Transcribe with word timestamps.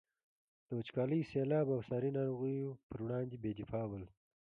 د 0.67 0.67
وچکالي، 0.79 1.19
سیلاب 1.31 1.67
او 1.75 1.81
ساري 1.89 2.09
ناروغیو 2.17 2.79
پر 2.87 2.97
وړاندې 3.03 3.35
بې 3.43 3.51
دفاع 3.59 3.85
ول. 3.89 4.03